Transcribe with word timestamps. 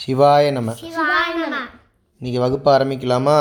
சிவாய 0.00 0.50
நம. 0.56 0.72
இன்னைக்கு 2.20 2.40
வகுப்பு 2.42 2.68
ஆரம்பிக்கலாமா? 2.74 3.36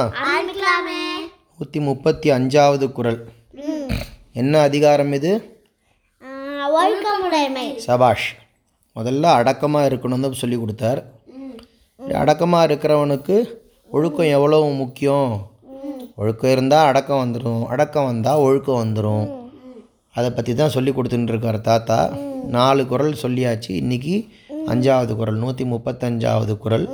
நூற்றி 1.58 1.80
முப்பத்தி 1.88 2.28
அஞ்சாவது 2.36 2.86
குறள் 2.98 3.20
என்ன 4.42 4.62
அதிகாரம் 4.68 5.12
இது? 5.18 5.32
சபாஷ். 7.88 8.28
முதல்ல 8.96 9.34
அடக்கமாக 9.42 9.90
இருக்கணும்னு 9.90 10.42
சொல்லி 10.42 10.60
கொடுத்தார். 10.60 11.02
அடக்கமாக 12.24 12.68
இருக்கிறவனுக்கு 12.70 13.38
ஒழுக்கம் 13.92 14.34
எவ்வளோ 14.38 14.62
முக்கியம்? 14.82 15.32
ஒழுக்கம் 16.16 16.54
இருந்தால் 16.56 16.90
அடக்கம் 16.92 17.24
வந்துடும் 17.24 17.64
அடக்கம் 17.76 18.10
வந்தால் 18.12 18.44
ஒழுக்கம் 18.48 18.82
வந்துடும் 18.84 19.26
அதை 20.16 20.30
பற்றி 20.30 20.54
தான் 20.56 20.76
சொல்லி 20.76 20.92
கொடுத்துட்டு 20.92 21.34
இருக்கார் 21.34 21.62
தாத்தா. 21.72 22.00
நாலு 22.58 22.82
குறள் 22.88 23.22
சொல்லியாச்சு. 23.22 23.72
இன்றைக்கி 23.84 24.16
அஞ்சாவது 24.68 25.16
குறள் 25.16 25.36
நூற்றி 25.36 25.64
முப்பத்தஞ்சாவது 25.64 26.58
குறள் 26.58 26.88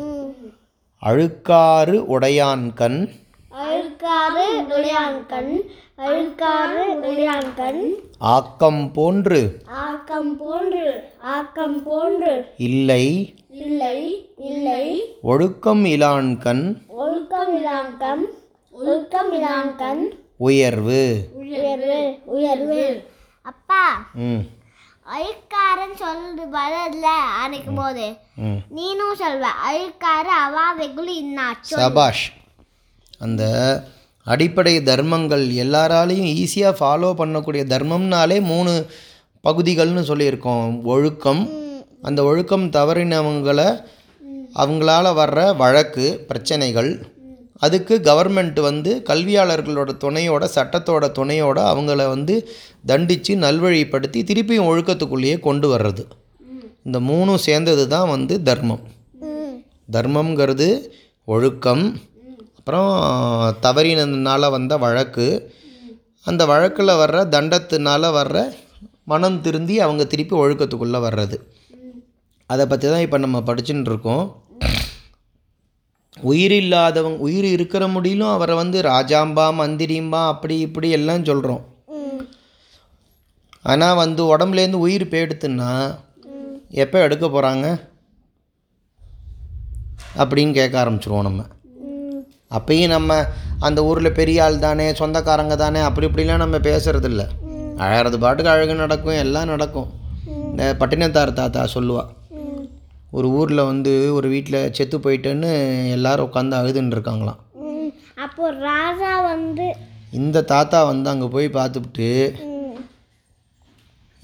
அழுக்காறு 1.05 2.05
உடையான் 2.05 2.73
கண். 2.73 3.09
அழுக்காறு 3.51 4.65
உடையான் 4.69 5.25
கண். 5.27 5.61
அழுக்காறு 5.97 6.99
உடையான் 7.01 7.53
கண். 7.55 7.93
ஆக்கம் 8.17 8.91
போன்று. 8.91 9.61
ஆக்கம் 9.65 10.37
போன்று. 10.37 11.03
ஆக்கம் 11.21 11.83
போன்று. 11.83 12.45
இல்லை. 12.57 13.35
இல்லை 13.49 14.33
இல்லை. 14.37 15.03
ஒழுக்கம் 15.21 15.85
இலான் 15.85 16.37
கண். 16.37 16.77
ஒழுக்கம் 16.87 17.57
இலான் 17.57 17.97
கண். 17.97 18.25
ஒழுக்கம் 18.71 19.33
இலான் 19.33 19.75
கண். 19.75 20.13
உயர்வு. 20.37 21.29
உயர்வு 21.33 22.19
உயர்வு. 22.25 23.03
அப்பா. 23.41 24.09
ம். 24.13 24.45
அழுக்காரன் 25.07 25.95
சொல்றது 25.95 26.43
பதில 26.51 27.07
அன்னைக்கும் 27.43 27.75
போது 27.75 28.15
நீனும் 28.75 29.13
சொல்வ 29.13 29.47
அழுக்காறு 29.65 30.27
அவா 30.27 30.73
இன்னாச்சு 31.07 31.75
சபாஷ் 31.75 32.33
அந்த 33.17 33.43
அடிப்படை 34.23 34.79
தர்மங்கள் 34.79 35.41
எல்லாராலையும் 35.41 36.29
ஈஸியாக 36.33 36.79
ஃபாலோ 36.79 37.09
பண்ணக்கூடிய 37.17 37.63
தர்மம்னாலே 37.63 38.41
மூணு 38.41 38.87
பகுதிகள்னு 39.43 40.01
சொல்லியிருக்கோம். 40.07 40.83
ஒழுக்கம் 40.83 41.49
அந்த 42.01 42.23
ஒழுக்கம் 42.23 42.69
தவறினவங்களை 42.69 43.83
அவங்களால 44.55 45.05
வர்ற 45.13 45.55
வழக்கு 45.55 46.25
பிரச்சனைகள் 46.27 47.12
அதுக்கு 47.65 47.95
கவர்மெண்ட் 48.07 48.59
வந்து 48.67 48.91
கல்வியாளர்களோட 49.09 49.91
துணையோட 50.03 50.43
சட்டத்தோட 50.55 51.05
துணையோட 51.17 51.57
அவங்கள 51.71 52.07
வந்து 52.13 52.35
தண்டித்து 52.91 53.33
நல்வழிப்படுத்தி 53.45 54.21
திருப்பியும் 54.29 54.69
ஒழுக்கத்துக்குள்ளேயே 54.71 55.37
கொண்டு 55.47 55.67
வர்றது. 55.73 56.03
இந்த 56.87 56.99
மூணும் 57.09 57.43
சேர்ந்தது 57.47 57.83
தான் 57.93 58.09
வந்து 58.15 58.35
தர்மம். 58.49 58.83
தர்மம்ங்கிறது 59.95 60.67
ஒழுக்கம் 61.33 61.85
அப்புறம் 62.57 62.91
தவறினதுனால 63.65 64.49
வந்த 64.55 64.73
வழக்கு. 64.83 65.27
அந்த 66.29 66.43
வழக்கில் 66.51 66.99
வர்ற 67.01 67.21
தண்டத்தினால 67.35 68.11
வர்ற 68.17 68.37
மனம் 69.11 69.39
திருந்தி 69.45 69.75
அவங்க 69.85 70.03
திருப்பி 70.11 70.35
ஒழுக்கத்துக்குள்ளே 70.43 70.99
வர்றது. 71.07 71.37
அதை 72.49 72.65
பற்றி 72.71 72.87
தான் 72.93 73.03
இப்போ 73.05 73.17
நம்ம 73.23 73.37
படிச்சுட்டு 73.47 73.89
இருக்கோம். 73.91 74.25
உயிர் 76.21 76.51
இல்லாதவங்க 76.51 77.17
உயிர் 77.17 77.45
இருக்கிற 77.45 77.87
முடியலும் 77.87 78.31
அவரை 78.31 78.55
வந்து 78.55 78.81
ராஜாம்பா 78.81 79.45
மந்திரிம்பா 79.59 80.27
அப்படி 80.27 80.59
இப்படி 80.59 80.89
எல்லாம் 80.89 81.25
சொல்கிறோம் 81.25 81.71
ஆனால் 83.61 83.95
வந்து 83.95 84.37
உடம்புலேருந்து 84.37 84.83
உயிர் 84.85 85.07
போயிடுத்துன்னா 85.07 85.95
எப்போ 86.69 86.99
எடுக்க 86.99 87.27
போகிறாங்க 87.27 87.81
அப்படின்னு 90.17 90.53
கேட்க 90.53 90.85
ஆரம்பிச்சிருவோம் 90.85 91.21
நம்ம. 91.21 91.45
அப்பயும் 92.49 92.87
நம்ம 92.87 93.25
அந்த 93.59 93.83
ஊரில் 93.83 94.11
பெரிய 94.11 94.43
ஆள் 94.43 94.59
தானே 94.59 94.91
சொந்தக்காரங்க 94.91 95.55
தானே 95.55 95.79
அப்படி 95.79 96.07
இப்படிலாம் 96.07 96.37
நம்ம 96.37 96.57
பேசுகிறதில்ல 96.57 97.27
அழகிறது 97.77 98.19
பாட்டுக்கு 98.19 98.51
அழகு 98.51 98.75
நடக்கும் 98.75 99.13
எல்லாம் 99.13 99.45
நடக்கும். 99.45 99.89
இந்த 100.27 100.75
பட்டினத்தார் 100.79 101.33
தாத்தா 101.33 101.67
சொல்லுவாள் 101.73 102.09
ஒரு 103.17 103.27
ஊரில் 103.39 103.69
வந்து 103.71 103.91
ஒரு 104.17 104.27
வீட்டில் 104.33 104.71
செத்து 104.77 104.97
போயிட்டேன்னு 105.03 105.49
எல்லாரும் 105.95 106.27
உட்காந்து 106.27 106.55
அழுதுன்னு 106.59 106.95
இருக்காங்களாம். 106.95 107.39
அப்போ 108.25 108.45
ராஜா 108.69 109.11
வந்து 109.31 109.65
இந்த 110.19 110.43
தாத்தா 110.53 110.79
வந்து 110.91 111.07
அங்கே 111.11 111.27
போய் 111.35 111.47
பார்த்துப்புட்டு 111.57 112.09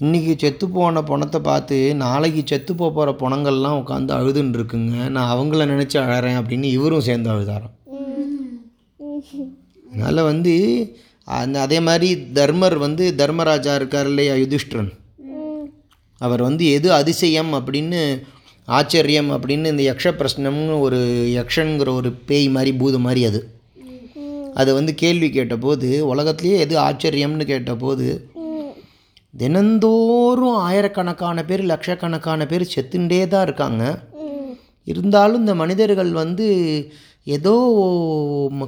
இன்றைக்கி 0.00 0.32
செத்து 0.42 0.66
போன 0.74 1.02
பணத்தை 1.10 1.38
பார்த்து 1.48 1.78
நாளைக்கு 2.02 2.42
செத்து 2.50 2.72
போக 2.80 2.90
போகிற 2.98 3.12
பணங்கள்லாம் 3.22 3.80
உட்காந்து 3.80 4.12
அழுதுன்னு 4.18 4.56
இருக்குங்க. 4.58 4.94
நான் 5.16 5.32
அவங்கள 5.34 5.66
நினச்சி 5.72 5.96
அழறேன் 6.02 6.38
அப்படின்னு 6.40 6.68
இவரும் 6.76 7.06
சேர்ந்து 7.08 7.30
அழுதாராம். 7.32 7.74
அதனால் 9.90 10.28
வந்து 10.30 10.54
அந்த 11.40 11.56
அதே 11.66 11.78
மாதிரி 11.88 12.08
தர்மர் 12.38 12.76
வந்து 12.86 13.06
தர்மராஜா 13.20 13.72
இருக்கார் 13.80 14.10
இல்லையா 14.12 14.34
யுதிஷ்டிரன். 14.42 14.90
அவர் 16.20 16.42
வந்து 16.48 16.64
எது 16.76 16.88
அதிசயம் 17.00 17.52
அப்படின்னு 17.58 18.00
ஆச்சரியம் 18.76 19.30
அப்படின்னு 19.36 19.70
இந்த 19.72 19.82
யக்ஷ 19.90 20.08
பிரஷ்னம்னு 20.18 20.74
ஒரு 20.80 20.98
யக்ஷங்கிற 21.38 21.88
ஒரு 22.00 22.10
பேய் 22.28 22.48
மாதிரி 22.56 22.72
பூதம் 22.80 23.04
மாதிரி 23.06 23.22
அது. 23.30 23.40
அது 24.60 24.70
வந்து 24.74 24.92
கேள்வி 25.02 25.28
கேட்டபோது 25.30 25.88
உலகத்துலேயே 26.12 26.56
எது 26.64 26.74
ஆச்சரியம்னு 26.78 27.44
கேட்டபோது 27.52 28.06
தினந்தோறும் 29.34 30.58
ஆயிரக்கணக்கான 30.68 31.44
பேர் 31.44 31.62
லட்சக்கணக்கான 31.72 32.46
பேர் 32.46 32.64
செத்துண்டே 32.74 33.20
தான் 33.28 33.44
இருக்காங்க. 33.48 33.82
இருந்தாலும் 34.86 35.40
இந்த 35.40 35.54
மனிதர்கள் 35.62 36.12
வந்து 36.22 36.46
ஏதோ 37.36 37.54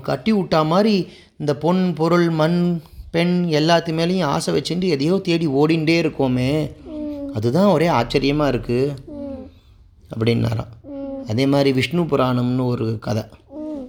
கட்டி 0.09 0.33
விட்டா 0.33 0.61
மாதிரி 0.73 0.95
இந்த 1.41 1.53
பொன் 1.65 1.83
பொருள் 1.95 2.29
மண் 2.41 2.59
பெண் 3.15 3.35
எல்லாத்து 3.61 3.93
மேலேயும் 3.99 4.31
ஆசை 4.35 4.51
வச்சுட்டு 4.57 4.89
எதையோ 4.97 5.17
தேடி 5.29 5.47
ஓடிண்டே 5.61 5.97
இருக்கோமே. 6.03 6.53
அதுதான் 7.37 7.73
ஒரே 7.77 7.87
ஆச்சரியமாக 8.01 8.53
இருக்குது 8.55 9.11
அப்படின்னாராம். 10.15 10.73
அதே 11.28 11.47
மாதிரி 11.47 11.73
விஷ்ணு 11.73 12.03
புராணம்னு 12.03 12.65
ஒரு 12.65 12.99
கதை 13.00 13.23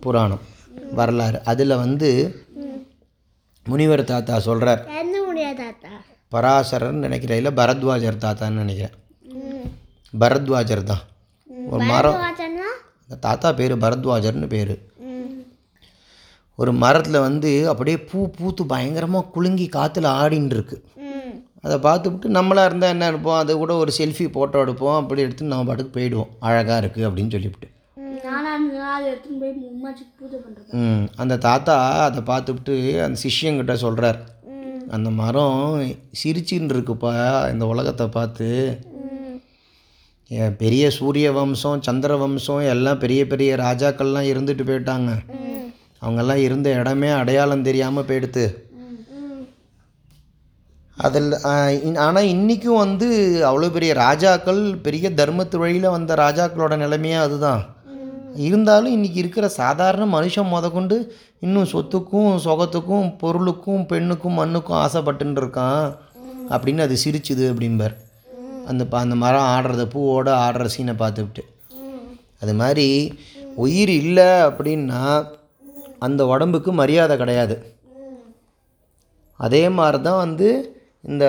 புராணம் 0.01 0.44
வரலாறு. 0.91 1.44
அதில் 1.44 1.75
வந்து 1.75 2.09
முனிவர் 3.66 4.03
தாத்தா 4.03 4.39
சொல்கிறார் 4.39 4.81
பராசரர்னு 6.31 7.03
நினைக்கிறேன். 7.06 7.38
இல்லை 7.38 7.66
பரத்வாஜர் 7.66 8.23
தாத்தான்னு 8.25 8.61
நினைக்கிறேன். 8.63 8.95
பரத்வாஜர் 10.19 10.84
தான். 10.84 11.03
ஒரு 11.69 11.84
மரம். 11.84 12.22
தாத்தா 13.19 13.51
பேர் 13.51 13.78
பரத்வாஜர்னு 13.78 14.47
பேர். 14.47 14.73
ஒரு 16.55 16.73
மரத்தில் 16.73 17.19
வந்து 17.19 17.51
அப்படியே 17.69 17.97
பூ 18.00 18.29
பூத்து 18.29 18.66
பயங்கரமாக 18.66 19.28
குலுங்கி 19.28 19.69
காற்றுல 19.73 20.07
ஆடின்னு 20.23 20.45
இருக்கு 20.45 20.84
அதை 21.63 21.75
பார்த்துவிட்டு 21.85 22.28
நம்மளாக 22.38 22.69
இருந்தால் 22.69 22.94
என்ன 22.96 23.07
இருப்போம் 23.12 23.40
அதை 23.41 23.53
கூட 23.62 23.74
ஒரு 23.84 23.91
செல்ஃபி 23.97 24.25
ஃபோட்டோ 24.34 24.63
எடுப்போம். 24.66 24.97
அப்படி 25.01 25.24
எடுத்து 25.25 25.51
நம்ம 25.51 25.68
பாட்டுக்கு 25.69 25.96
போயிடுவோம். 25.97 26.31
அழகாக 26.47 26.79
இருக்குது 26.84 27.07
அப்படின்னு 27.09 27.35
சொல்லிவிட்டு 27.35 27.69
ம் 30.79 31.06
அந்த 31.22 31.35
தாத்தா 31.46 31.75
அதை 32.07 32.22
பார்த்துவிட்டு 32.29 32.73
அந்த 33.06 33.18
சிஷ்யங்கிட்ட 33.25 33.73
சொல்கிறார் 33.84 34.19
அந்த 34.96 35.09
மரம் 35.19 35.62
சிரிச்சின்னு 36.22 36.73
இருக்குப்பா 36.75 37.13
இந்த 37.53 37.66
உலகத்தை 37.73 38.06
பார்த்து. 38.18 38.47
பெரிய 40.62 40.84
சூரிய 40.97 41.28
வம்சம் 41.38 41.84
சந்திர 41.88 42.18
வம்சம் 42.22 42.62
எல்லாம் 42.73 43.02
பெரிய 43.03 43.22
பெரிய 43.31 43.52
ராஜாக்கள்லாம் 43.66 44.29
இருந்துட்டு 44.34 44.63
போயிட்டாங்க. 44.69 45.12
அவங்கெல்லாம் 46.03 46.44
இருந்த 46.47 46.69
இடமே 46.81 47.09
அடையாளம் 47.22 47.68
தெரியாமல் 47.69 48.07
போயிடுத்து. 48.09 48.46
அதில் 50.97 51.29
ஆனால் 51.97 52.23
இன்றைக்கும் 52.25 52.77
வந்து 52.77 53.07
அவ்வளோ 53.47 53.71
பெரிய 53.71 53.93
ராஜாக்கள் 53.93 54.75
பெரிய 54.75 55.09
தர்மத்து 55.09 55.57
வழியில் 55.57 55.89
வந்த 55.89 56.15
ராஜாக்களோட 56.15 56.77
நிலைமையே 56.77 57.15
அதுதான். 57.15 57.63
இருந்தாலும் 58.35 59.03
இன்றைக்கி 59.03 59.16
இருக்கிற 59.16 59.49
சாதாரண 59.49 60.19
மனுஷன் 60.19 60.47
முதற்கொண்டு 60.47 60.95
இன்னும் 61.40 61.63
சொத்துக்கும் 61.63 62.35
சொகத்துக்கும் 62.45 63.17
பொருளுக்கும் 63.17 63.85
பெண்ணுக்கும் 63.85 64.34
மண்ணுக்கும் 64.34 64.78
ஆசைப்பட்டுன்னு 64.78 65.41
இருக்கான் 65.41 65.85
அப்படின்னு 66.49 66.81
அது 66.81 66.97
சிரிச்சுது 67.05 67.46
அப்படிம்பார். 67.53 67.96
அந்த 68.66 68.85
ப- 68.85 68.97
அந்த 68.97 69.16
மரம் 69.16 69.41
ஆடுறத 69.41 69.85
பூவோட 69.93 70.29
ஆடுற 70.46 70.69
சீனை 70.75 70.93
பார்த்துக்கிட்டு 70.99 71.43
அது 72.39 72.53
மாதிரி 72.53 72.87
உயிர் 73.55 73.89
இல்லை 73.89 74.23
அப்படின்னா 74.23 75.01
அந்த 75.99 76.25
உடம்புக்கு 76.25 76.73
மரியாதை 76.73 77.17
கிடையாது. 77.17 77.55
அதே 79.39 79.69
மாதிரி 79.69 80.03
தான் 80.03 80.17
வந்து 80.17 80.47
இந்த 81.03 81.26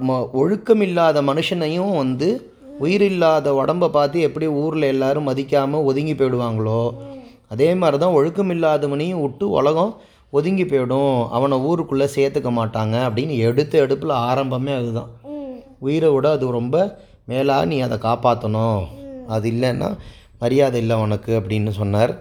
ம- 0.00 0.30
ஒழுக்கம் 0.32 0.80
இல்லாத 0.80 1.22
மனுஷனையும் 1.22 1.96
வந்து 1.96 2.52
உயிர் 2.78 3.02
இல்லாத 3.02 3.54
உடம்பை 3.54 3.88
பார்த்து 3.88 4.20
எப்படி 4.20 4.46
ஊரில் 4.46 4.82
எல்லாரும் 4.82 5.28
மதிக்காமல் 5.28 5.82
ஒதுங்கி 5.82 6.14
போயிடுவாங்களோ 6.14 6.94
அதே 7.48 7.74
மாதிரி 7.74 7.98
தான் 7.98 8.12
ஒழுக்கம் 8.12 8.50
இல்லாதவனையும் 8.50 9.20
விட்டு 9.20 9.50
உலகம் 9.50 9.96
ஒதுங்கி 10.30 10.64
போயிடும். 10.64 11.28
அவனை 11.28 11.58
ஊருக்குள்ளே 11.58 12.04
சேர்த்துக்க 12.14 12.50
மாட்டாங்க 12.50 12.96
அப்படின்னு 13.06 13.36
எடுத்த 13.36 13.78
எடுப்பில் 13.78 14.10
ஆரம்பமே 14.10 14.76
அதுதான். 14.76 15.10
உயிரை 15.78 16.10
விட 16.10 16.30
அது 16.30 16.50
ரொம்ப 16.50 16.76
மேலாக 17.26 17.64
நீ 17.64 17.80
அதை 17.80 17.98
காப்பாற்றணும் 17.98 18.82
அது 19.26 19.50
இல்லைன்னா 19.50 19.96
மரியாதை 20.38 20.80
இல்லை 20.80 20.96
உனக்கு 20.96 21.40
அப்படின்னு 21.40 21.68
சொன்னார். 21.70 22.12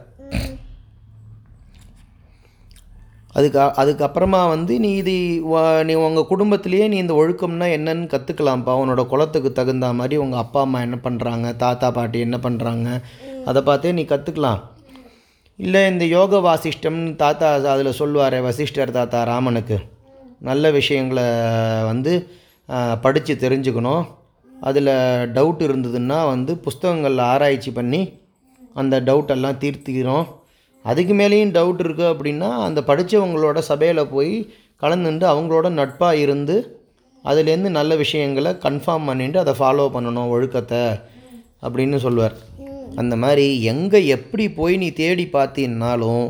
அதுக்கு 3.34 3.60
அதுக்கப்புறமா 3.82 4.40
வந்து 4.50 4.74
நீ 4.80 4.90
இது 5.02 5.14
நீ 5.90 5.94
உங்கள் 6.06 6.30
குடும்பத்திலேயே 6.32 6.88
நீ 6.88 6.98
இந்த 6.98 7.14
ஒழுக்கம்னா 7.14 7.68
என்னன்னு 7.78 8.08
கற்றுக்கலாம்ப்பா 8.14 8.74
உன்னோட 8.82 9.04
குலத்துக்கு 9.08 9.52
தகுந்த 9.52 9.92
மாதிரி 10.00 10.18
உங்கள் 10.24 10.40
அப்பா 10.40 10.62
அம்மா 10.62 10.80
என்ன 10.88 10.98
பண்ணுறாங்க 11.04 11.56
தாத்தா 11.56 11.90
பாட்டி 11.92 12.20
என்ன 12.28 12.40
பண்ணுறாங்க 12.46 12.88
அதை 13.46 13.62
பார்த்தே 13.62 13.92
நீ 14.00 14.06
கற்றுக்கலாம் 14.14 14.62
இல்லை 15.60 15.82
இந்த 15.92 16.06
யோக 16.06 16.40
வாசிஷ்டம்னு 16.48 17.16
தாத்தா 17.16 17.48
அதில் 17.74 17.98
சொல்லுவார் 18.02 18.38
வசிஷ்டர் 18.48 18.98
தாத்தா 18.98 19.20
ராமனுக்கு. 19.24 19.78
நல்ல 20.50 20.72
விஷயங்களை 20.72 21.26
வந்து 21.90 22.12
படித்து 23.02 23.34
தெரிஞ்சுக்கணும். 23.36 24.04
அதில் 24.54 24.92
டவுட் 25.36 25.62
இருந்ததுன்னா 25.68 26.20
வந்து 26.34 26.52
புஸ்தகங்களில் 26.66 27.24
ஆராய்ச்சி 27.32 27.72
பண்ணி 27.72 28.02
அந்த 28.76 28.96
டவுட்டெல்லாம் 29.10 29.60
தீர்த்திக்கிறோம் 29.64 30.26
அதுக்கு 30.84 31.14
மேலேயும் 31.14 31.54
டவுட் 31.58 31.82
இருக்குது 31.86 32.12
அப்படின்னா 32.14 32.50
அந்த 32.68 32.82
படித்தவங்களோட 32.82 33.60
சபையில் 33.60 34.08
போய் 34.08 34.34
கலந்துட்டு 34.82 35.26
அவங்களோட 35.34 35.70
நட்பாக 35.70 36.18
இருந்து 36.18 36.56
அதுலேருந்து 37.26 37.70
நல்ல 37.70 37.96
விஷயங்களை 37.96 38.52
கன்ஃபார்ம் 38.52 39.06
பண்ணிட்டு 39.06 39.40
அதை 39.40 39.54
ஃபாலோ 39.60 39.86
பண்ணணும் 39.96 40.30
ஒழுக்கத்தை 40.30 40.84
அப்படின்னு 41.62 41.96
சொல்லுவார். 41.96 42.36
அந்த 42.96 43.16
மாதிரி 43.16 43.64
எங்கே 43.64 44.08
எப்படி 44.08 44.52
போய் 44.52 44.78
நீ 44.78 44.92
தேடி 44.92 45.30
பார்த்தீன்னாலும் 45.34 46.26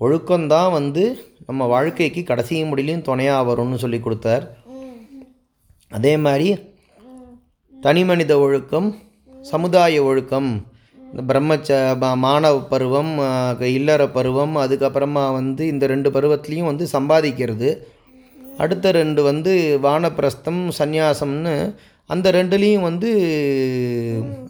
ஒழுக்கம்தான் 0.00 0.72
வந்து 0.72 1.04
நம்ம 1.46 1.66
வாழ்க்கைக்கு 1.66 2.22
கடைசி 2.24 2.62
முடியலையும் 2.62 3.06
துணையாக 3.08 3.48
வரும்னு 3.50 3.74
சொல்லி 3.74 4.00
கொடுத்தார். 4.00 4.44
அதே 5.90 6.16
மாதிரி 6.16 6.48
தனி 7.80 8.04
மனித 8.04 8.38
ஒழுக்கம் 8.38 8.88
சமுதாய 9.42 10.02
ஒழுக்கம் 10.02 10.50
இந்த 11.16 11.40
பிரம்மச்ச 11.40 11.98
ப- 11.98 12.16
மாணவ 12.16 12.60
பருவம் 12.60 13.18
இல்லற 13.60 14.08
பருவம் 14.08 14.56
அதுக்கப்புறமா 14.56 15.32
வந்து 15.32 15.66
இந்த 15.66 15.86
ரெண்டு 15.86 16.10
பருவத்துலேயும் 16.10 16.64
வந்து 16.64 16.88
சம்பாதிக்கிறது. 16.92 17.78
அடுத்த 18.58 18.90
ரெண்டு 18.90 19.22
வந்து 19.22 19.78
வானப்பிரஸ்தம் 19.82 20.68
சந்நியாசம்னு 20.78 21.74
அந்த 22.06 22.32
ரெண்டுலேயும் 22.32 22.80
வந்து 22.80 23.10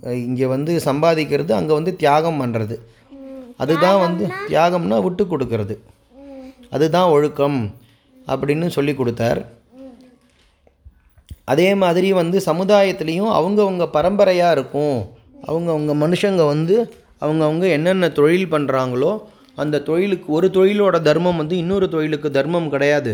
இங்கே 0.05 0.46
வந்து 0.46 0.81
சம்பாதிக்கிறது 0.84 1.52
அங்கே 1.52 1.72
வந்து 1.72 1.96
தியாகம் 1.96 2.40
பண்ணுறது 2.43 2.78
அதுதான் 3.56 4.00
வந்து 4.00 4.28
தியாகம்னா 4.49 5.02
விட்டு 5.02 5.25
கொடுக்கறது. 5.25 5.78
அதுதான் 6.70 7.11
ஒழுக்கம் 7.11 7.75
அப்படின்னு 8.26 8.69
சொல்லி 8.69 8.94
கொடுத்தார். 8.94 9.49
அதே 11.44 11.75
மாதிரி 11.75 12.12
வந்து 12.12 12.43
சமுதாயத்துலேயும் 12.46 13.32
அவங்கவுங்க 13.38 13.87
பரம்பரையாக 13.87 14.52
இருக்கும். 14.52 15.13
அவங்கவுங்க 15.49 15.94
மனுஷங்க 16.05 16.43
வந்து 16.46 16.76
அவங்கவுங்க 17.20 17.67
என்னென்ன 17.76 18.08
தொழில் 18.19 18.52
பண்ணுறாங்களோ 18.52 19.12
அந்த 19.62 19.82
தொழிலுக்கு 19.88 20.29
ஒரு 20.32 20.46
தொழிலோட 20.55 20.96
தர்மம் 21.00 21.37
வந்து 21.37 21.56
இன்னொரு 21.56 21.87
தொழிலுக்கு 21.88 22.29
தர்மம் 22.31 22.70
கிடையாது. 22.70 23.12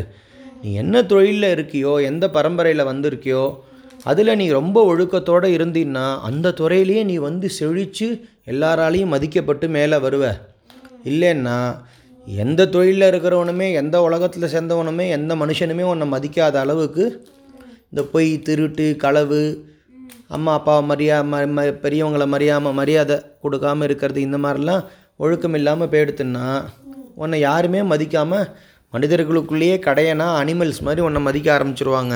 நீ 0.63 0.71
என்ன 0.75 1.03
தொழிலில் 1.03 1.53
இருக்கியோ 1.55 1.93
எந்த 2.11 2.25
பரம்பரையில் 2.31 2.89
வந்திருக்கியோ 2.91 3.45
அதில் 4.05 4.37
நீ 4.37 4.47
ரொம்ப 4.49 4.79
ஒழுக்கத்தோடு 4.91 5.49
இருந்தீன்னா 5.57 6.05
அந்த 6.29 6.55
துறையிலேயே 6.61 7.03
நீ 7.05 7.17
வந்து 7.17 7.49
செழித்து 7.49 8.07
எல்லாராலையும் 8.53 9.13
மதிக்கப்பட்டு 9.15 9.69
மேலே 9.69 9.97
வருவ. 9.97 10.25
இல்லைன்னா 11.11 11.57
எந்த 12.27 12.67
தொழிலில் 12.67 13.09
இருக்கிறவனுமே 13.11 13.69
எந்த 13.73 13.97
உலகத்தில் 14.03 14.53
சேர்ந்தவனுமே 14.55 15.07
எந்த 15.09 15.35
மனுஷனுமே 15.35 15.85
உன்னை 15.93 16.07
மதிக்காத 16.13 16.57
அளவுக்கு 16.65 17.05
இந்த 17.91 18.03
பொய் 18.13 18.31
திருட்டு 18.49 18.87
களவு 18.97 19.43
அம்மா 20.31 20.53
அப்பாவை 20.53 20.83
மரியா 20.91 21.17
ம 21.31 21.39
ம 21.55 21.63
பெரியவங்களை 21.85 22.27
மரியாமல் 22.27 22.77
மரியாதை 22.81 23.17
கொடுக்காம 23.45 23.85
இருக்கிறது 23.89 24.21
இந்த 24.21 24.39
மாதிரிலாம் 24.39 24.83
ஒழுக்கம் 25.17 25.57
இல்லாமல் 25.59 25.91
போயிடுத்துன்னா 25.93 26.45
உன்னை 27.15 27.39
யாருமே 27.41 27.81
மதிக்காமல் 27.93 28.47
மனிதர்களுக்குள்ளேயே 28.93 29.77
கடையனா 29.87 30.29
அனிமல்ஸ் 30.43 30.81
மாதிரி 30.83 31.03
உன்னை 31.07 31.21
மதிக்க 31.23 31.49
ஆரம்பிச்சிருவாங்க 31.57 32.15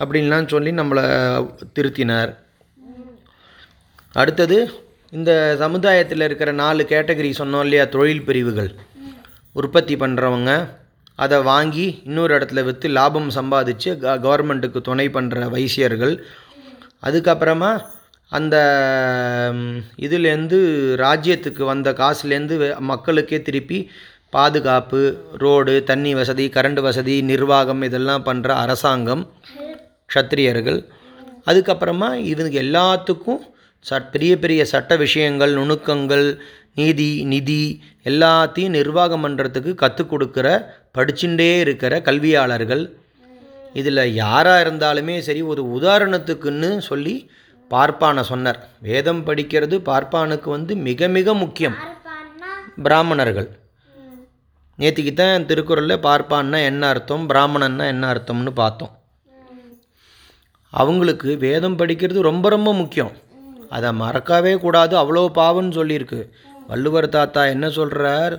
அப்படின்லாம் 0.00 0.52
சொல்லி 0.52 0.70
நம்மளை 0.72 1.04
திருத்தினார். 1.76 2.30
அடுத்தது 4.14 4.58
இந்த 5.12 5.32
சமுதாயத்தில் 5.58 6.26
இருக்கிற 6.26 6.50
நாலு 6.62 6.82
கேட்டகரி 6.92 7.30
சொன்னோம் 7.40 7.64
இல்லையா 7.66 7.84
தொழில் 7.96 8.26
பிரிவுகள். 8.28 8.70
உற்பத்தி 9.56 9.94
பண்ணுறவங்க 9.96 10.50
அதை 11.18 11.38
வாங்கி 11.50 11.86
இன்னொரு 12.08 12.32
இடத்துல 12.38 12.62
விற்று 12.64 12.88
லாபம் 12.98 13.28
சம்பாதிச்சு 13.38 13.90
க 14.02 14.14
கவர்மெண்ட்டுக்கு 14.26 14.80
துணை 14.88 15.06
பண்ணுற 15.16 15.48
வைசியர்கள் 15.54 16.14
அதுக்கப்புறமா 17.02 17.72
அந்த 18.32 18.56
இதுலேருந்து 19.96 20.58
ராஜ்யத்துக்கு 20.96 21.62
வந்த 21.64 21.88
காசுலேருந்து 21.92 22.56
மக்களுக்கே 22.82 23.38
திருப்பி 23.42 23.78
பாதுகாப்பு 24.32 25.00
ரோடு 25.36 25.74
தண்ணி 25.84 26.12
வசதி 26.14 26.44
கரண்ட் 26.48 26.80
வசதி 26.80 27.16
நிர்வாகம் 27.22 27.82
இதெல்லாம் 27.82 28.26
பண்ணுற 28.26 28.50
அரசாங்கம் 28.56 29.24
க்ஷத்திரியர்கள் 30.10 30.80
அதுக்கப்புறமா 31.46 32.08
இவங்க 32.24 32.58
எல்லாத்துக்கும் 32.60 33.42
சட் 33.84 34.10
பெரிய 34.10 34.32
பெரிய 34.38 34.62
சட்ட 34.64 34.96
விஷயங்கள் 34.96 35.52
நுணுக்கங்கள் 35.54 36.26
நீதி 36.74 37.10
நிதி 37.24 37.62
எல்லாத்தையும் 38.06 38.70
நிர்வாகம் 38.70 39.24
பண்ணுறதுக்கு 39.26 39.72
கற்றுக் 39.74 40.12
கொடுக்குற 40.12 40.48
படிச்சுட்டே 40.94 41.50
இருக்கிற 41.60 42.00
கல்வியாளர்கள் 42.02 42.84
இதில் 43.80 44.02
யாராக 44.22 44.62
இருந்தாலுமே 44.64 45.16
சரி 45.26 45.42
ஒரு 45.52 45.62
உதாரணத்துக்குன்னு 45.76 46.70
சொல்லி 46.90 47.14
பார்ப்பானை 47.70 48.22
சொன்னார். 48.30 48.58
வேதம் 48.86 49.22
படிக்கிறது 49.26 49.76
பார்ப்பானுக்கு 49.90 50.48
வந்து 50.56 50.72
மிக 50.88 51.08
மிக 51.16 51.34
முக்கியம். 51.42 51.76
பிராமணர்கள். 52.86 53.48
நேற்றுக்கு 54.78 55.12
தான் 55.12 55.46
திருக்குறளில் 55.50 56.04
பார்ப்பான்னா 56.08 56.58
என்ன 56.70 56.82
அர்த்தம் 56.92 57.24
பிராமணன்னா 57.30 57.84
என்ன 57.94 58.04
அர்த்தம்னு 58.12 58.52
பார்த்தோம். 58.62 58.92
அவங்களுக்கு 60.72 61.30
வேதம் 61.46 61.78
படிக்கிறது 61.80 62.20
ரொம்ப 62.30 62.46
ரொம்ப 62.48 62.70
முக்கியம். 62.74 63.12
அதை 63.76 63.90
மறக்கவே 64.02 64.54
கூடாது 64.64 64.94
அவ்வளோ 65.02 65.24
பாவம்னு 65.40 65.74
சொல்லியிருக்கு. 65.80 66.20
வள்ளுவர் 66.70 67.08
தாத்தா 67.16 67.42
என்ன 67.54 67.66
சொல்கிறார் 67.78 68.34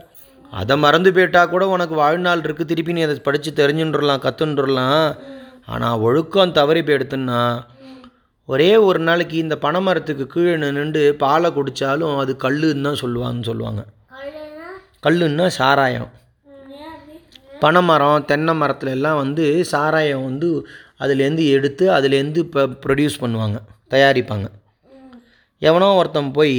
அதை 0.54 0.78
மறந்து 0.78 1.14
போயிட்டா 1.14 1.46
கூட 1.46 1.68
உனக்கு 1.68 1.96
வாழ்நாள் 1.96 2.42
இருக்குது 2.42 2.72
திருப்பி 2.72 2.94
நீ 2.94 3.02
அதை 3.02 3.16
படித்து 3.16 3.52
தெரிஞ்சுன்றலாம் 3.52 4.24
கற்றுன்றலாம் 4.26 5.06
ஆனால் 5.66 6.00
ஒழுக்கம் 6.00 6.52
தவறி 6.52 6.82
போயிடுத்துன்னா 6.82 7.42
ஒரே 8.50 8.76
ஒரு 8.76 9.00
நாளைக்கு 9.00 9.36
இந்த 9.38 9.56
பனைமரத்துக்கு 9.62 10.26
கீழே 10.28 10.56
நின்று 10.58 11.16
பாலை 11.16 11.50
குடித்தாலும் 11.52 12.18
அது 12.18 12.38
கல்லுன்னு 12.44 12.82
தான் 12.82 13.02
சொல்லுவாங்கன்னு 13.02 13.50
சொல்லுவாங்க. 13.50 13.82
கல்லுன்னா? 15.04 15.46
சாராயம். 15.48 16.10
பனைமரம் 17.60 18.26
தென்னை 18.26 18.54
மரத்துல 18.62 18.90
எல்லாம் 18.90 19.18
வந்து 19.18 19.46
சாராயம் 19.64 20.24
வந்து 20.24 20.50
அதுலேருந்து 21.00 21.44
எடுத்து 21.56 21.86
அதுலேருந்து 21.92 22.42
இப்போ 22.46 22.64
ப்ரொடியூஸ் 22.86 23.22
பண்ணுவாங்க 23.22 23.58
தயாரிப்பாங்க. 23.90 24.48
எவனோ 25.62 25.90
ஒருத்தன் 25.96 26.32
போய் 26.32 26.58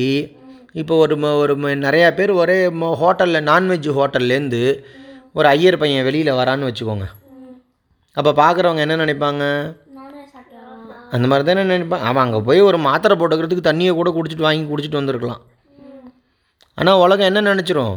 இப்போ 0.75 0.97
ஒரு 0.97 1.17
ம- 1.17 1.37
ஒரு 1.37 1.57
நிறையா 1.57 2.15
பேர் 2.15 2.31
ஒரே 2.31 2.67
ஹோட்டலில் 2.67 3.47
நான்வெஜ் 3.47 3.89
ஹோட்டல்லேருந்து 3.93 4.83
ஒரு 5.35 5.49
ஐயர் 5.49 5.79
பையன் 5.79 6.05
வெளியில் 6.05 6.33
வரான்னு 6.33 6.69
வச்சுக்கோங்க. 6.71 7.05
அப்போ 8.13 8.33
பார்க்குறவங்க 8.33 8.77
என்ன 8.77 8.97
நினைப்பாங்க? 8.97 9.43
அந்த 11.11 11.27
மாதிரி 11.29 11.55
தானே 11.55 11.77
நினைப்பாங்க 11.77 11.99
அவன் 11.99 12.25
அங்கே 12.25 12.39
போய் 12.39 12.61
ஒரு 12.61 12.79
மாத்திரை 12.79 13.19
போட்டுக்கிறதுக்கு 13.19 13.65
தண்ணியை 13.65 13.93
கூட 13.93 14.11
குடிச்சிட்டு 14.11 14.41
வாங்கி 14.41 14.75
குடிச்சிட்டு 14.75 14.93
வந்திருக்கலாம். 14.93 15.41
ஆனால் 16.75 16.99
உலகம் 16.99 17.35
என்ன 17.35 17.55
நினச்சிரும்? 17.55 17.97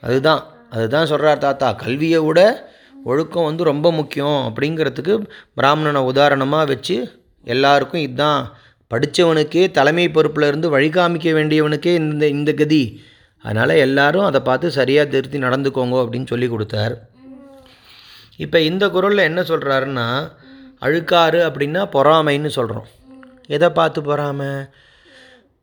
அதுதான் 0.00 0.42
அதுதான் 0.70 1.06
சொல்கிறார் 1.06 1.38
தாத்தா. 1.38 1.72
கல்வியை 1.72 2.18
விட 2.18 2.70
ஒழுக்கம் 3.04 3.44
வந்து 3.44 3.64
ரொம்ப 3.64 3.92
முக்கியம். 3.92 4.54
அப்படிங்கிறதுக்கு 4.54 5.28
பிராமணனை 5.56 6.02
உதாரணமாக 6.02 6.64
வச்சு 6.64 7.22
எல்லாருக்கும் 7.44 8.00
இதுதான் 8.00 8.52
படித்தவனுக்கே 8.90 9.64
தலைமை 9.78 10.06
பொறுப்பில் 10.16 10.48
இருந்து 10.50 10.68
வழிகாமிக்க 10.76 11.28
வேண்டியவனுக்கே 11.38 11.92
இந்த 12.02 12.24
இந்த 12.36 12.50
கதி. 12.60 12.82
அதனால் 13.44 13.80
எல்லாரும் 13.86 14.26
அதை 14.28 14.40
பார்த்து 14.48 14.76
சரியாக 14.78 15.10
திருத்தி 15.12 15.38
நடந்துக்கோங்க 15.46 15.96
அப்படின்னு 16.02 16.30
சொல்லி 16.32 16.48
கொடுத்தார். 16.54 16.94
இப்போ 18.44 18.58
இந்த 18.70 18.84
குரலில் 18.94 19.28
என்ன 19.30 19.40
சொல்கிறாருன்னா 19.50 20.06
அழுக்காறு 20.86 21.40
அப்படின்னா 21.48 21.82
பொறாமைன்னு 21.94 22.50
சொல்கிறோம் 22.58 22.88
எதை 23.56 23.68
பார்த்து 23.78 24.00
பொறாமை? 24.10 24.50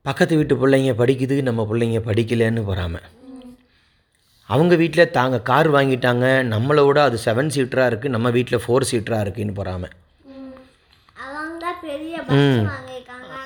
பக்கத்து 0.05 0.34
வீட்டு 0.39 0.55
பிள்ளைங்க 0.62 0.91
படிக்குது 1.01 1.36
நம்ம 1.48 1.62
பிள்ளைங்க 1.69 2.00
படிக்கலைன்னு 2.10 2.63
பொறாமை. 2.72 3.01
அவங்க 4.50 4.74
வீட்டில் 4.81 5.13
தாங்க 5.17 5.38
கார் 5.50 5.69
வாங்கிட்டாங்க 5.75 6.25
நம்மளை 6.53 6.84
விட 6.88 7.00
அது 7.07 7.17
செவன் 7.25 7.53
சீட்டராக 7.55 7.89
இருக்குது 7.91 8.15
நம்ம 8.15 8.29
வீட்டில் 8.38 8.63
ஃபோர் 8.65 8.89
சீட்டராக 8.91 9.25
இருக்குன்னு 9.25 9.57
பொறாமை. 9.60 9.89
அவங்க 11.25 11.65
பெரிய 11.88 12.15
பஸ் 12.27 12.36
வாங்கியிருக்காங்க 12.36 12.97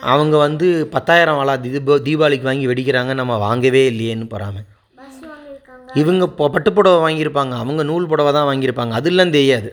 அவங்க 0.02 0.38
வந்து 0.38 0.90
பத்தாயிரம் 0.94 1.36
வாழா 1.36 1.56
தீப 1.56 1.98
தீபாவளிக்கு 2.08 2.50
வாங்கி 2.50 2.68
வெடிக்கிறாங்க 2.68 3.14
நம்ம 3.14 3.38
வாங்கவே 3.38 3.82
இல்லையேன்னு 3.92 4.28
வாங்கியிருக்காங்க. 4.34 5.94
இவங்க 5.94 6.26
இப்போ 6.26 6.50
பட்டு 6.50 6.74
புடவை 6.74 7.00
வாங்கியிருப்பாங்க 7.06 7.54
அவங்க 7.64 7.84
நூல் 7.84 8.08
புடவை 8.08 8.32
தான் 8.34 8.48
வாங்கியிருப்பாங்க 8.50 8.90
அதெல்லாம் 8.90 9.30
தெரியாது. 9.30 9.72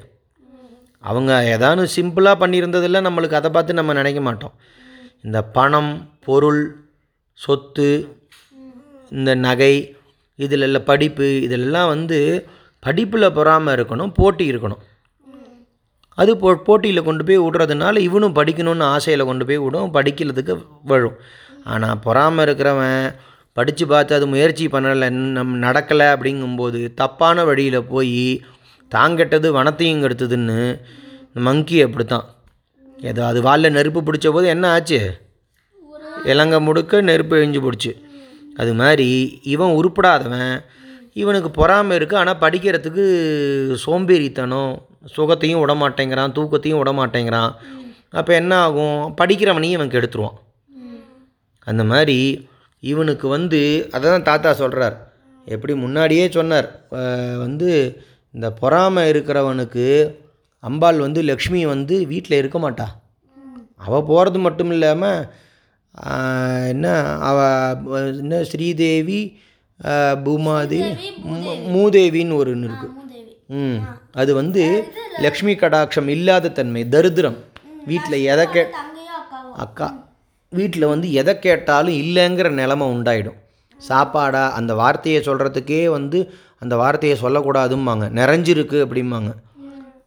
அவங்க 1.00 1.44
ஏதாவது 1.44 1.88
சிம்பிளாக 1.96 2.40
பண்ணியிருந்ததெல்லாம் 2.42 3.06
நம்மளுக்கு 3.08 3.38
அதை 3.40 3.50
பார்த்து 3.50 3.74
நம்ம 3.74 3.92
நினைக்க 3.92 4.20
மாட்டோம். 4.20 4.54
இந்த 5.22 5.44
பணம் 5.44 6.16
பொருள் 6.24 6.62
சொத்து 7.34 8.18
இந்த 9.10 9.34
நகை 9.34 9.96
இதில் 10.34 10.84
படிப்பு 10.84 11.40
இதிலெல்லாம் 11.46 11.88
வந்து 11.88 12.48
படிப்பில் 12.80 13.32
பொறாமல் 13.32 13.74
இருக்கணும் 13.76 14.12
போட்டி 14.14 14.52
இருக்கணும். 14.52 14.82
அது 16.18 16.36
போ 16.36 16.54
போட்டியில் 16.54 17.02
கொண்டு 17.02 17.24
போய் 17.24 17.38
விடுறதுனால 17.38 17.98
இவனும் 17.98 18.34
படிக்கணும்னு 18.34 18.82
ஆசையில் 18.82 19.24
கொண்டு 19.24 19.46
போய் 19.46 19.56
விடும் 19.56 19.94
படிக்கிறதுக்கு 19.94 20.54
வரும் 20.84 21.16
ஆனால் 21.64 21.98
பொறாமல் 21.98 22.44
இருக்கிறவன் 22.46 23.14
படித்து 23.52 23.86
பார்த்து 23.86 24.14
அது 24.14 24.26
முயற்சி 24.26 24.66
பண்ணலை 24.66 25.10
நம் 25.10 25.62
நடக்கலை 25.62 26.06
அப்படிங்கும்போது 26.14 26.94
தப்பான 26.94 27.44
வழியில் 27.44 27.84
போய் 27.84 28.42
தாங்கெட்டது 28.92 29.48
வனத்தையும் 29.48 30.02
கெடுத்ததுன்னு 30.02 30.80
மங்கி 31.46 31.82
அப்படித்தான். 31.82 32.26
ஏதோ 32.98 33.26
அது 33.26 33.42
வாலில் 33.42 33.72
நெருப்பு 33.72 34.00
பிடிச்ச 34.02 34.28
போது 34.28 34.48
என்ன 34.48 34.70
ஆச்சு? 34.70 35.00
இலங்க 36.24 36.60
முடுக்க 36.60 37.02
நெருப்பு 37.02 37.36
எழிஞ்சு 37.36 37.60
போடுச்சு 37.64 37.92
அது 38.56 38.74
மாதிரி 38.74 39.40
இவன் 39.42 39.76
உருப்படாதவன் 39.80 40.60
இவனுக்கு 41.12 41.50
பொறாமை 41.50 41.98
இருக்குது 41.98 42.14
ஆனால் 42.14 42.40
படிக்கிறதுக்கு 42.40 43.04
சோம்பேறித்தனம் 43.86 44.72
சுகத்தையும் 45.14 45.62
விட 45.62 45.74
மாட்டேங்கிறான் 45.82 46.34
தூக்கத்தையும் 46.36 46.80
விட 46.80 46.92
மாட்டேங்கிறான் 47.00 47.52
அப்போ 48.18 48.32
என்ன 48.40 48.52
ஆகும்? 48.66 49.00
படிக்கிறவனையும் 49.20 49.76
இவன் 49.78 49.92
கெடுத்துருவான். 49.94 50.38
அந்த 51.70 51.82
மாதிரி 51.92 52.18
இவனுக்கு 52.82 53.26
வந்து 53.36 53.60
அதான் 53.96 54.28
தாத்தா 54.28 54.50
சொல்கிறார் 54.62 54.96
எப்படி 55.46 55.74
முன்னாடியே 55.82 56.24
சொன்னார். 56.36 56.68
வந்து 57.44 57.68
இந்த 58.34 58.48
பொறாமை 58.60 59.02
இருக்கிறவனுக்கு 59.12 59.86
அம்பாள் 60.62 61.04
வந்து 61.06 61.20
லக்ஷ்மி 61.30 61.60
வந்து 61.74 61.94
வீட்டில் 62.12 62.40
இருக்க 62.40 62.58
மாட்டா. 62.64 62.86
அவள் 63.86 64.08
போகிறது 64.10 64.38
மட்டும் 64.46 64.72
இல்லாமல் 64.76 65.20
என்ன 66.72 66.86
அவ 67.28 67.38
என்ன 68.22 68.40
ஸ்ரீதேவி 68.50 69.20
பூமாதேவி 70.24 71.08
மூதேவின்னு 71.74 72.38
ஒரு 72.40 72.50
இருக்குது 72.68 72.94
ம். 73.50 73.78
அது 74.12 74.34
வந்து 74.34 74.84
லக்ஷ்மி 75.18 75.54
கடாட்சம் 75.54 76.06
இல்லாத 76.06 76.50
தன்மை 76.50 76.88
தரித்திரம். 76.88 77.36
வீட்டில் 77.86 78.12
எதை 78.12 78.46
கே 78.46 78.66
அக்கா. 79.56 80.06
வீட்டில் 80.48 80.86
வந்து 80.86 81.12
எதை 81.12 81.38
கேட்டாலும் 81.38 81.94
இல்லைங்கிற 81.94 82.50
நிலமை 82.50 82.86
உண்டாயிடும். 82.86 83.36
சாப்பாடா 83.78 84.52
அந்த 84.52 84.74
வார்த்தையை 84.74 85.22
சொல்கிறதுக்கே 85.22 85.88
வந்து 85.88 86.32
அந்த 86.58 86.76
வார்த்தையை 86.76 87.18
சொல்லக்கூடாதும்பாங்க. 87.22 88.10
நிறைஞ்சிருக்கு 88.10 88.86
அப்படிம்பாங்க. 88.86 89.30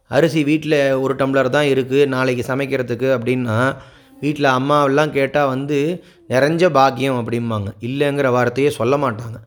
அரிசி 0.08 0.44
வீட்டில் 0.44 0.92
ஒரு 0.92 1.14
டம்ளர் 1.14 1.48
தான் 1.48 1.64
இருக்குது 1.64 2.06
நாளைக்கு 2.06 2.54
சமைக்கிறதுக்கு 2.54 3.08
அப்படின்னா 3.18 3.76
வீட்டில் 4.20 4.44
அம்மாவெல்லாம் 4.44 5.10
கேட்டால் 5.10 5.46
வந்து 5.46 6.04
நிறைஞ்ச 6.28 6.70
பாக்கியம் 6.70 7.26
அப்படிம்பாங்க. 7.26 7.66
இல்லைங்கிற 7.80 8.30
வார்த்தையை 8.30 8.72
சொல்ல 8.72 8.96
மாட்டாங்க. 8.96 9.38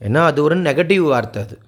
ஏன்னா 0.00 0.24
அது 0.24 0.42
ஒரு 0.42 0.56
நெகட்டிவ் 0.56 1.00
வார்த்தை 1.00 1.42
அது. 1.42 1.58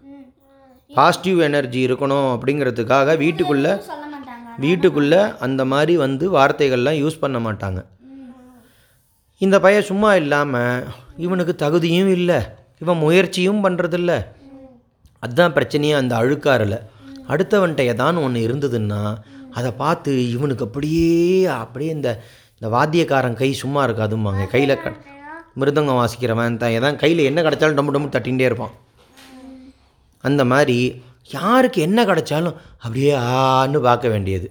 பாசிட்டிவ் 0.96 1.38
எனர்ஜி 1.46 1.80
இருக்கணும் 1.86 2.28
அப்படிங்கிறதுக்காக 2.34 3.16
வீட்டுக்குள்ளே 3.22 3.72
வீட்டுக்குள்ளே 4.64 5.20
அந்த 5.46 5.62
மாதிரி 5.72 5.94
வந்து 6.04 6.24
வார்த்தைகள்லாம் 6.36 6.98
யூஸ் 7.02 7.22
பண்ண 7.22 7.38
மாட்டாங்க. 7.46 7.80
இந்த 9.44 9.56
பையன் 9.64 9.88
சும்மா 9.90 10.10
இல்லாமல் 10.22 10.86
இவனுக்கு 11.24 11.54
தகுதியும் 11.64 12.10
இல்லை. 12.18 12.38
இவன் 12.82 13.02
முயற்சியும் 13.04 13.62
பண்ணுறதில்ல 13.64 14.12
அதுதான் 15.24 15.54
பிரச்சனையே 15.58 15.94
அந்த 16.00 16.14
அழுக்காரில் 16.20 16.78
அடுத்தவன்ட்ட 17.32 17.86
ஏதான்னு 17.92 18.24
ஒன்று 18.26 18.46
இருந்ததுன்னா 18.48 19.00
அதை 19.58 19.70
பார்த்து 19.82 20.10
இவனுக்கு 20.34 20.66
அப்படியே 20.66 21.12
அப்படியே 21.62 21.92
இந்த 21.98 22.10
இந்த 22.58 22.68
வாத்தியக்காரன் 22.74 23.40
கை 23.40 23.48
சும்மா 23.62 23.80
இருக்காதும்பாங்க. 23.86 24.42
கையில் 24.54 24.80
க 24.82 24.92
மிருதங்கம் 25.60 25.98
வாசிக்கிறவன் 26.00 26.60
தான். 26.62 26.74
எதான் 26.78 27.00
கையில் 27.02 27.28
என்ன 27.30 27.42
கிடச்சாலும் 27.46 27.78
டம்மு 27.78 27.94
டம்மு 27.94 28.14
தட்டிகிட்டே 28.14 28.46
இருப்பான். 28.50 28.74
அந்த 30.24 30.42
மாதிரி 30.52 30.76
யாருக்கு 31.36 31.78
என்ன 31.86 32.04
கிடைச்சாலும் 32.10 32.56
அப்படியே 32.82 33.12
ஆன்னு 33.32 33.78
பார்க்க 33.88 34.14
வேண்டியது. 34.14 34.46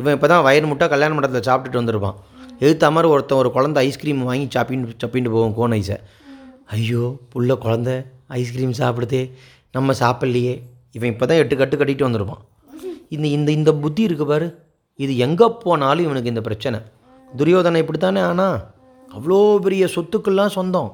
இவன் 0.00 0.14
இப்போ 0.16 0.28
தான் 0.32 0.44
வயிறு 0.46 0.66
முட்டை 0.70 0.86
கல்யாண 0.92 1.12
மண்டபத்தில் 1.16 1.48
சாப்பிட்டுட்டு 1.48 1.80
வந்திருப்பான். 1.80 2.16
எதிர்த்த 2.62 2.90
மாதிரி 2.94 3.08
ஒருத்தன் 3.14 3.40
ஒரு 3.42 3.50
குழந்த 3.56 3.78
ஐஸ்கிரீம் 3.88 4.20
வாங்கி 4.28 4.46
சாப்பிட்டு 4.56 5.00
சப்பிட்டு 5.04 5.32
போவோம் 5.34 5.54
கோன் 5.58 5.74
ஐஸை 5.78 5.98
ஐயோ 6.76 7.04
புள்ள 7.32 7.52
குழந்த 7.64 7.90
ஐஸ்கிரீம் 8.40 8.74
சாப்பிடுதே 8.80 9.22
நம்ம 9.76 9.94
சாப்பிட்லையே. 10.02 10.54
இவன் 10.96 11.12
இப்போ 11.12 11.26
தான் 11.30 11.40
எட்டு 11.42 11.54
கட்டு 11.60 11.76
கட்டிட்டு 11.80 12.06
வந்திருப்பான். 12.06 12.42
இந்த 13.14 13.26
இந்த 13.36 13.50
இந்த 13.58 13.70
புத்தி 13.82 14.02
இருக்கு 14.08 14.26
பாரு. 14.32 14.48
இது 14.98 15.12
எங்கே 15.26 15.46
போனாலும் 15.64 16.06
இவனுக்கு 16.06 16.32
இந்த 16.32 16.42
பிரச்சனை. 16.48 16.78
துரியோதனை 17.28 17.80
இப்படி 17.82 17.98
தானே 17.98 18.22
ஆனால் 18.30 18.58
அவ்வளோ 19.16 19.38
பெரிய 19.66 19.84
சொத்துக்கெல்லாம் 19.94 20.54
சொந்தம். 20.58 20.90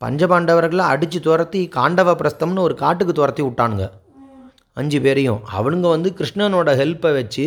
பஞ்சபாண்டவர்களை 0.00 0.84
அடித்து 0.92 1.20
துரத்தி 1.20 1.68
காண்டவ 1.68 2.14
பிரஸ்தம்னு 2.14 2.60
ஒரு 2.60 2.74
காட்டுக்கு 2.74 3.12
துரத்தி 3.12 3.42
விட்டானுங்க. 3.42 3.86
அஞ்சு 4.72 5.00
பேரையும். 5.00 5.40
அவனுங்க 5.58 5.88
வந்து 5.88 6.10
கிருஷ்ணனோட 6.18 6.74
ஹெல்ப்பை 6.76 7.12
வச்சு 7.14 7.46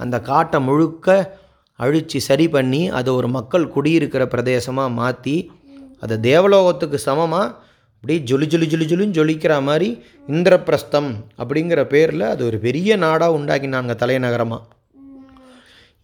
அந்த 0.00 0.20
காட்டை 0.20 0.60
முழுக்க 0.60 1.38
அழித்து 1.76 2.20
சரி 2.20 2.48
பண்ணி 2.48 2.88
அதை 2.88 3.12
ஒரு 3.12 3.28
மக்கள் 3.28 3.72
குடியிருக்கிற 3.72 4.24
பிரதேசமாக 4.26 4.90
மாற்றி 4.90 5.50
அதை 6.00 6.20
தேவலோகத்துக்கு 6.20 6.98
சமமாக 6.98 7.54
அப்படியே 8.02 8.20
ஜொலி 8.20 8.46
ஜொலி 8.46 8.66
ஜொலி 8.66 8.84
ஜொலின்னு 8.84 9.16
ஜொலிக்கிற 9.18 9.62
மாதிரி 9.62 9.88
இந்திரபிரஸ்தம் 10.28 11.10
அப்படிங்கிற 11.38 11.80
பேரில் 11.84 12.20
அது 12.20 12.46
ஒரு 12.46 12.58
பெரிய 12.58 12.96
நாடாக 12.96 13.36
உண்டாக்கினாங்க 13.38 13.94
தலைநகரமாக 13.94 14.62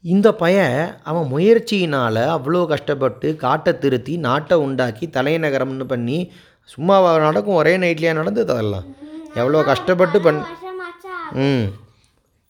இந்த 0.06 0.34
பையன் 0.34 0.94
அவன் 1.02 1.32
முயற்சியினால் 1.32 2.20
அவ்வளோ 2.34 2.66
கஷ்டப்பட்டு 2.66 3.36
காட்டை 3.36 3.78
திருத்தி 3.78 4.16
நாட்டை 4.16 4.56
உண்டாக்கி 4.56 5.06
தலைநகரம்னு 5.06 5.84
பண்ணி 5.84 6.32
சும்மா 6.64 7.18
நடக்கும் 7.18 7.54
ஒரே 7.54 7.76
நைட்லேயே 7.76 8.12
நடந்தது 8.12 8.52
அதெல்லாம்? 8.52 8.86
எவ்வளோ 9.34 9.62
கஷ்டப்பட்டு 9.62 10.20
பண் 10.20 10.40
ம். 11.34 11.66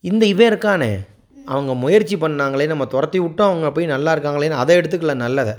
இந்த 0.01 0.27
இவன் 0.27 0.53
இருக்கானே. 0.53 0.99
அவங்க 1.47 1.75
முயற்சி 1.75 2.17
பண்ணாங்களே 2.17 2.67
நம்ம 2.67 2.85
துரத்தி 2.85 3.21
விட்டோம் 3.21 3.43
அவங்க 3.43 3.73
போய் 3.73 3.87
நல்லா 3.87 4.17
இருக்காங்களேன்னு 4.17 4.63
அதை 4.63 4.77
எடுத்துக்கல 4.77 5.15
நல்லதை. 5.15 5.55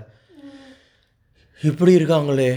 இப்படி 1.61 1.95
இருக்காங்களே. 1.95 2.55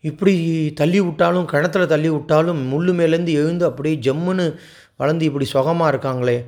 இப்படி 0.00 0.34
தள்ளி 0.74 1.00
விட்டாலும் 1.00 1.46
கிணத்துல 1.46 1.86
தள்ளி 1.86 2.08
விட்டாலும் 2.08 2.60
முள்ளு 2.72 2.92
மேலேருந்து 2.92 3.32
எழுந்து 3.32 3.64
அப்படியே 3.64 3.96
ஜம்முன்னு 3.96 4.46
வளர்ந்து 4.96 5.24
இப்படி 5.24 5.44
சுகமாக 5.44 5.96
இருக்காங்களே. 5.96 6.44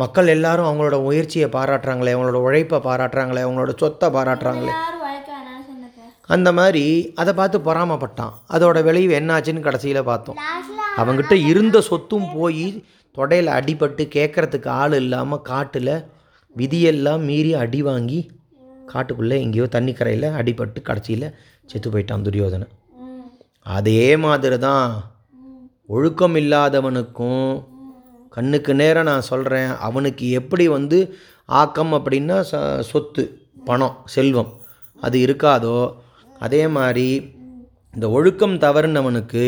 மக்கள் 0.00 0.32
எல்லாரும் 0.34 0.66
அவங்களோட 0.68 0.96
முயற்சியை 1.06 1.46
பாராட்டுறாங்களே 1.54 2.12
அவங்களோட 2.14 2.38
உழைப்பை 2.46 2.78
பாராட்டுறாங்களே 2.86 3.42
அவங்களோட 3.46 3.72
சொத்தை 3.82 4.08
பாராட்டுறாங்களே. 4.16 4.74
அந்த 6.34 6.48
மாதிரி 6.58 6.84
அதை 7.20 7.32
பார்த்து 7.38 7.58
பொறாமப்பட்டான். 7.68 8.32
அதோட 8.54 8.78
விளைவு 8.88 9.12
என்னாச்சுன்னு 9.18 9.66
கடைசியில் 9.66 10.08
பார்த்தோம். 10.10 10.38
அவங்கிட்ட 11.00 11.34
இருந்த 11.50 11.80
சொத்தும் 11.88 12.28
போய் 12.34 12.66
தொடையில் 13.16 13.50
அடிபட்டு 13.58 14.02
கேட்கறதுக்கு 14.16 14.68
ஆள் 14.80 14.96
இல்லாமல் 15.02 15.44
காட்டில் 15.50 15.94
விதியெல்லாம் 16.56 17.24
மீறி 17.28 17.52
அடி 17.62 17.80
வாங்கி 17.88 18.20
காட்டுக்குள்ளே 18.92 19.38
எங்கேயோ 19.44 19.66
தண்ணி 19.76 19.92
கரையில் 19.92 20.28
அடிபட்டு 20.40 20.82
கடைசியில் 20.88 21.26
செத்து 21.70 21.88
போயிட்டான் 21.94 22.26
துரியோதனன். 22.28 22.72
அதே 23.78 24.04
மாதிரி 24.24 24.58
தான் 24.68 24.92
ஒழுக்கம் 25.96 26.38
இல்லாதவனுக்கும் 26.42 27.50
கண்ணுக்கு 28.34 28.72
நேரம் 28.80 29.08
நான் 29.10 29.28
சொல்கிறேன் 29.30 29.70
அவனுக்கு 29.88 30.26
எப்படி 30.40 30.64
வந்து 30.76 30.98
ஆக்கம் 31.60 31.92
அப்படின்னா 31.98 32.36
ச 32.50 32.60
சொத்து 32.90 33.22
பணம் 33.68 33.96
செல்வம் 34.14 34.50
அது 35.00 35.16
இருக்காதோ? 35.26 35.78
அதே 36.46 36.62
மாதிரி 36.76 37.08
இந்த 37.94 38.06
ஒழுக்கம் 38.16 38.56
தவறுனவனுக்கு 38.64 39.46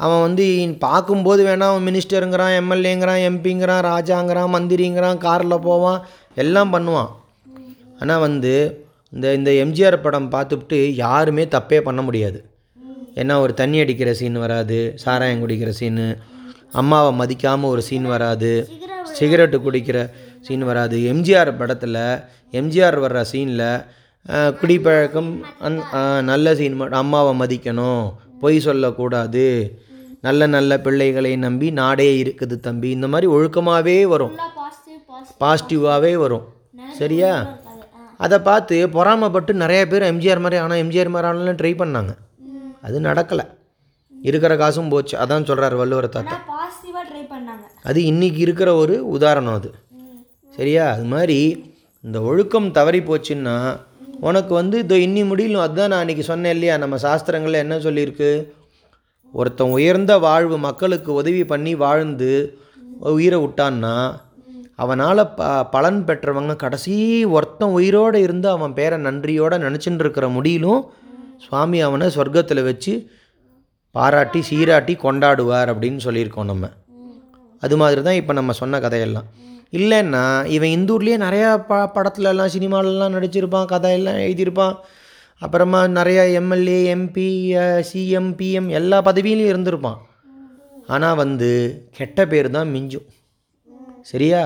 அவன் 0.00 0.24
வந்து 0.26 0.44
பார்க்கும்போது 0.86 1.42
வேணால் 1.46 1.72
அவன் 1.72 1.86
மினிஸ்டருங்கிறான் 1.88 2.56
எம்எல்ஏங்கிறான் 2.60 3.22
எம்பிங்கிறான் 3.28 3.86
ராஜாங்கிறான் 3.92 4.52
மந்திரிங்கிறான் 4.56 5.22
காரில் 5.24 5.64
போவான் 5.68 6.02
எல்லாம் 6.42 6.72
பண்ணுவான். 6.74 7.10
ஆனால் 8.00 8.22
வந்து 8.26 8.52
இந்த 9.14 9.26
இந்த 9.38 9.50
எம்ஜிஆர் 9.64 10.04
படம் 10.04 10.30
பார்த்துட்டு 10.34 10.78
யாருமே 11.04 11.44
தப்பே 11.54 11.78
பண்ண 11.86 12.00
முடியாது. 12.08 12.38
ஏன்னா 13.20 13.34
ஒரு 13.44 13.52
தண்ணி 13.60 13.78
அடிக்கிற 13.82 14.10
சீன் 14.18 14.42
வராது 14.44 14.78
சாராயம் 15.04 15.42
குடிக்கிற 15.44 15.70
சீனு 15.78 16.06
அம்மாவை 16.80 17.10
மதிக்காமல் 17.20 17.72
ஒரு 17.74 17.82
சீன் 17.88 18.08
வராது. 18.14 18.52
சிகரெட்டு 19.18 19.58
குடிக்கிற 19.66 19.98
சீன் 20.46 20.64
வராது. 20.70 20.96
எம்ஜிஆர் 21.12 21.50
படத்தில் 21.60 22.02
எம்ஜிஆர் 22.60 22.98
வர்ற 23.04 23.20
சீனில் 23.32 23.68
குடிப்பழக்கம் 24.60 25.30
அந் 25.66 25.78
நல்ல 26.30 26.54
சீன் 26.60 26.76
அம்மாவை 27.02 27.32
மதிக்கணும். 27.42 28.04
பொய் 28.42 28.58
சொல்லக்கூடாது. 28.66 29.46
நல்ல 30.26 30.42
நல்ல 30.54 30.80
பிள்ளைகளை 30.86 31.32
நம்பி 31.46 31.68
நாடே 31.80 32.08
இருக்குது 32.22 32.56
தம்பி. 32.66 32.90
இந்த 32.96 33.08
மாதிரி 33.12 33.26
ஒழுக்கமாகவே 33.36 33.96
வரும். 34.12 34.34
பாசிட்டிவாகவே 35.42 36.14
வரும். 36.24 36.46
சரியா? 37.00 37.32
அதை 38.26 38.38
பார்த்து 38.38 38.76
பொறாமைப்பட்டு 38.96 39.52
நிறைய 39.62 39.82
பேர் 39.90 40.10
எம்ஜிஆர் 40.12 40.42
மாதிரி 40.44 40.60
ஆனால் 40.62 40.80
எம்ஜிஆர் 40.84 41.12
மாதிரி 41.14 41.28
ஆனாலும் 41.30 41.60
ட்ரை 41.60 41.72
பண்ணாங்க. 41.82 42.12
அது 42.86 43.00
நடக்கலை. 43.00 43.44
இருக்கிற 44.14 44.52
காசும் 44.56 44.88
போச்சு. 44.92 45.14
அதான் 45.24 45.48
சொல்கிறார் 45.48 45.74
வள்ளுவர் 45.80 46.08
தாத்தா. 46.16 46.36
பண்ணாங்க. 47.38 47.66
அது 47.82 48.04
இன்னைக்கு 48.04 48.38
இருக்கிற 48.38 48.74
ஒரு 48.74 49.08
உதாரணம் 49.08 49.54
அது. 49.54 49.74
சரியா? 50.56 50.90
அது 50.90 51.04
மாதிரி 51.04 51.64
இந்த 52.00 52.20
ஒழுக்கம் 52.20 52.70
தவறி 52.70 53.00
போச்சுன்னா 53.00 53.78
உனக்கு 54.20 54.54
வந்து 54.54 54.78
இதோ 54.78 54.94
இன்னி 54.94 55.22
முடியலும் 55.26 55.60
அதுதான் 55.60 55.88
நான் 55.88 56.06
அன்றைக்கி 56.06 56.20
சொன்னேன் 56.20 56.52
இல்லையா? 56.52 56.76
நம்ம 56.76 56.96
சாஸ்திரங்களில் 56.96 57.62
என்ன 57.62 57.76
சொல்லியிருக்கு? 57.76 58.46
ஒருத்தன் 59.32 59.70
உயர்ந்த 59.70 60.18
வாழ்வு 60.18 60.58
மக்களுக்கு 60.58 61.12
உதவி 61.12 61.44
பண்ணி 61.44 61.74
வாழ்ந்து 61.74 62.58
உயிரை 63.00 63.38
விட்டான்னா 63.40 64.14
அவனால் 64.74 65.34
ப 65.34 65.64
பலன் 65.64 66.04
பெற்றவங்க 66.04 66.56
கடைசி 66.56 67.24
ஒருத்தன் 67.24 67.70
உயிரோடு 67.70 68.20
இருந்து 68.20 68.48
அவன் 68.48 68.72
பேரை 68.72 68.98
நன்றியோடு 68.98 69.58
நினச்சின்னு 69.58 69.98
இருக்கிற 69.98 70.28
முடியிலும் 70.28 70.84
சுவாமி 71.36 71.80
அவனை 71.80 72.08
சொர்க்கத்தில் 72.08 72.64
வச்சு 72.64 73.10
பாராட்டி 73.90 74.40
சீராட்டி 74.40 74.96
கொண்டாடுவார் 75.02 75.70
அப்படின்னு 75.72 76.00
சொல்லியிருக்கோம் 76.04 76.44
நம்ம. 76.44 76.70
அது 77.60 77.76
மாதிரி 77.76 78.00
தான் 78.02 78.18
இப்போ 78.20 78.32
நம்ம 78.32 78.52
சொன்ன 78.52 78.80
கதையெல்லாம். 78.80 79.28
இல்லைன்னா 79.78 80.22
இவன் 80.56 80.74
இந்தூர்லேயே 80.76 81.16
நிறையா 81.26 81.48
ப 81.70 81.78
படத்துலலாம் 81.96 82.54
சினிமாலெலாம் 82.54 83.14
நடிச்சிருப்பான் 83.16 83.70
கதையெல்லாம் 83.72 84.20
எழுதியிருப்பான். 84.26 84.76
அப்புறமா 85.42 85.80
நிறையா 85.98 86.22
எம்எல்ஏ 86.32 86.78
எம்பி 86.94 87.28
சிஎம் 87.90 88.30
பிஎம் 88.38 88.68
எல்லா 88.78 88.98
பதவியிலையும் 89.02 89.52
இருந்திருப்பான். 89.52 89.98
ஆனால் 90.86 91.18
வந்து 91.22 91.50
கெட்ட 91.96 92.26
பேர் 92.26 92.48
தான் 92.50 92.72
மிஞ்சும். 92.74 93.06
சரியா? 94.10 94.42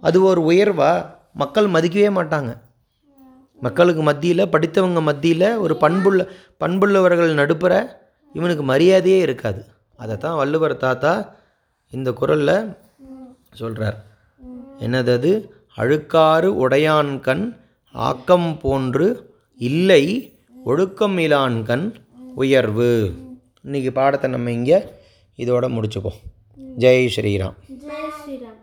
அது 0.00 0.18
ஒரு 0.22 0.40
உயர்வாக 0.50 1.08
மக்கள் 1.42 1.68
மதிக்கவே 1.74 2.10
மாட்டாங்க. 2.18 2.52
மக்களுக்கு 3.62 4.02
மத்தியில் 4.02 4.50
படித்தவங்க 4.54 5.00
மத்தியில் 5.08 5.48
ஒரு 5.64 5.74
பண்புள்ள 5.82 6.20
பண்புள்ளவர்கள் 6.62 7.38
நடுப்புற 7.40 7.74
இவனுக்கு 8.34 8.64
மரியாதையே 8.72 9.20
இருக்காது. 9.26 9.60
அதை 9.96 10.16
தான் 10.16 10.38
வள்ளுவர் 10.40 10.74
தாத்தா 10.76 11.12
இந்த 11.92 12.12
குரலில் 12.12 12.76
சொல்கிறார் 13.54 13.98
என்னது 14.80 15.12
அது 15.18 15.32
அழுக்காறு 15.76 16.48
உடையான் 16.64 17.20
கண் 17.20 17.44
ஆக்கம் 17.92 18.58
போன்று 18.62 19.08
இல்லை 19.58 20.04
ஒழுக்கம் 20.64 21.18
இலான் 21.18 21.62
கண் 21.62 21.86
உயர்வு. 22.34 22.90
இன்றைக்கி 23.64 23.90
பாடத்தை 23.90 24.30
நம்ம 24.30 24.50
இங்கே 24.50 24.78
இதோட 25.36 25.66
முடிச்சுப்போம் 25.76 26.18
ஜெய் 26.78 27.08
ஸ்ரீராம். 27.16 27.56
ஜெய் 27.84 28.12
ஸ்ரீராம். 28.18 28.61